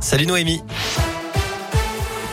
[0.00, 0.62] Salut Noémie.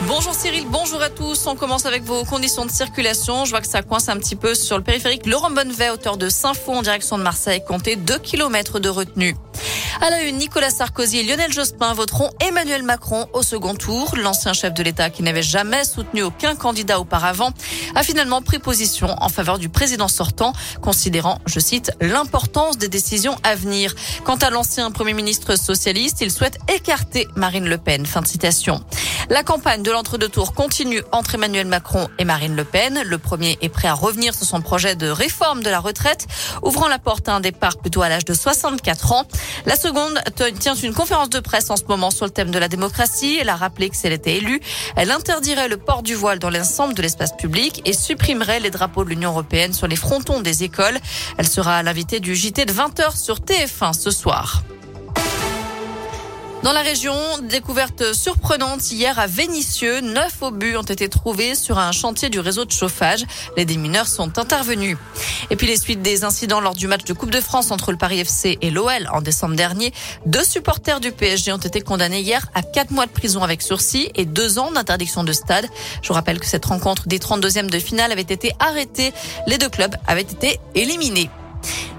[0.06, 1.46] Bonjour Cyril, bonjour à tous.
[1.46, 3.44] On commence avec vos conditions de circulation.
[3.44, 6.28] Je vois que ça coince un petit peu sur le périphérique Laurent Bonnevet, hauteur de
[6.28, 7.62] Saint-Fond en direction de Marseille.
[7.66, 9.34] Comptez 2 km de retenue.
[10.02, 14.14] À la une, Nicolas Sarkozy et Lionel Jospin voteront Emmanuel Macron au second tour.
[14.16, 17.50] L'ancien chef de l'État, qui n'avait jamais soutenu aucun candidat auparavant,
[17.94, 20.52] a finalement pris position en faveur du président sortant,
[20.82, 23.94] considérant, je cite, l'importance des décisions à venir.
[24.24, 28.04] Quant à l'ancien premier ministre socialiste, il souhaite écarter Marine Le Pen.
[28.04, 28.84] Fin de citation.
[29.30, 33.02] La campagne de l'entre-deux tours continue entre Emmanuel Macron et Marine Le Pen.
[33.04, 36.26] Le premier est prêt à revenir sur son projet de réforme de la retraite,
[36.62, 39.26] ouvrant la porte à un départ plutôt à l'âge de 64 ans.
[39.66, 40.20] La seconde
[40.60, 43.36] tient une conférence de presse en ce moment sur le thème de la démocratie.
[43.40, 44.60] Elle a rappelé que si elle était élue,
[44.94, 49.02] elle interdirait le port du voile dans l'ensemble de l'espace public et supprimerait les drapeaux
[49.02, 50.98] de l'Union européenne sur les frontons des écoles.
[51.36, 54.62] Elle sera l'invitée du JT de 20h sur TF1 ce soir.
[56.66, 57.14] Dans la région,
[57.48, 62.64] découverte surprenante hier à Vénissieux, neuf obus ont été trouvés sur un chantier du réseau
[62.64, 63.24] de chauffage.
[63.56, 64.96] Les démineurs sont intervenus.
[65.50, 67.96] Et puis les suites des incidents lors du match de Coupe de France entre le
[67.96, 69.92] Paris FC et l'OL en décembre dernier.
[70.26, 74.10] Deux supporters du PSG ont été condamnés hier à quatre mois de prison avec sursis
[74.16, 75.68] et deux ans d'interdiction de stade.
[76.02, 79.12] Je vous rappelle que cette rencontre des 32e de finale avait été arrêtée.
[79.46, 81.30] Les deux clubs avaient été éliminés.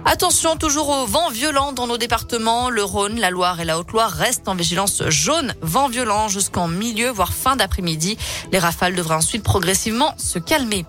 [0.10, 2.70] Attention toujours au vent violent dans nos départements.
[2.70, 5.54] Le Rhône, la Loire et la Haute-Loire restent en vigilance jaune.
[5.62, 8.18] Vent violent jusqu'en milieu, voire fin d'après-midi.
[8.54, 10.86] Les rafales devraient ensuite progressivement se calmer.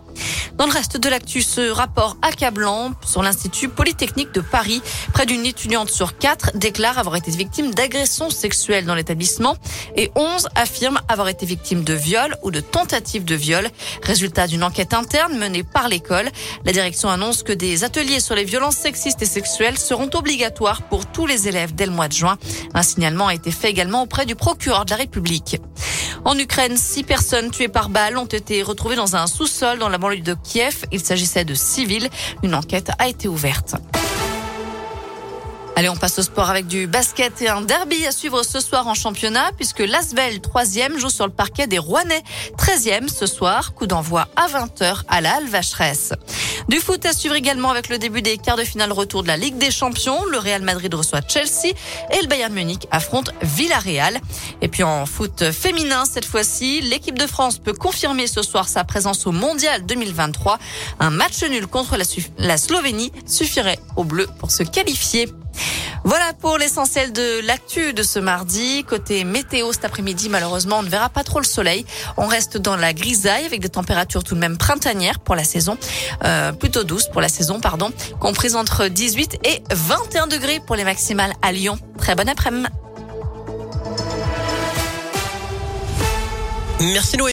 [0.56, 4.82] Dans le reste de l'actu, ce rapport accablant sur l'Institut Polytechnique de Paris.
[5.12, 9.56] Près d'une étudiante sur quatre déclare avoir été victime d'agressions sexuelles dans l'établissement
[9.96, 13.68] et 11 affirment avoir été victimes de viol ou de tentatives de viol.
[14.02, 16.28] Résultat d'une enquête interne menée par l'école.
[16.64, 21.06] La direction annonce que des ateliers sur les violences sexistes et sexuelles seront obligatoires pour
[21.06, 22.38] tous les élèves dès le mois de juin.
[22.74, 25.60] Un signalement a été fait également auprès du procureur de la République.
[26.28, 29.96] En Ukraine, six personnes tuées par balle ont été retrouvées dans un sous-sol dans la
[29.96, 30.84] banlieue de Kiev.
[30.92, 32.10] Il s'agissait de civils.
[32.42, 33.76] Une enquête a été ouverte.
[35.78, 38.88] Allez, on passe au sport avec du basket et un derby à suivre ce soir
[38.88, 42.24] en championnat puisque l'Asvel, troisième, joue sur le parquet des Rouennais.
[42.56, 46.14] 13e ce soir, coup d'envoi à 20h à la Halle Vacheresse.
[46.68, 49.36] Du foot à suivre également avec le début des quarts de finale retour de la
[49.36, 50.24] Ligue des Champions.
[50.24, 51.72] Le Real Madrid reçoit Chelsea
[52.10, 54.18] et le Bayern Munich affronte Villarreal.
[54.60, 58.82] Et puis en foot féminin cette fois-ci, l'équipe de France peut confirmer ce soir sa
[58.82, 60.58] présence au Mondial 2023.
[60.98, 62.04] Un match nul contre la,
[62.38, 65.28] la Slovénie suffirait aux Bleus pour se qualifier.
[66.08, 68.82] Voilà pour l'essentiel de l'actu de ce mardi.
[68.84, 71.84] Côté météo cet après-midi, malheureusement, on ne verra pas trop le soleil.
[72.16, 75.76] On reste dans la grisaille avec des températures tout de même printanières pour la saison,
[76.24, 80.84] euh, plutôt douces pour la saison, pardon, comprises entre 18 et 21 degrés pour les
[80.84, 81.78] maximales à Lyon.
[81.98, 82.68] Très bon après-midi.
[86.80, 87.26] Merci Noé.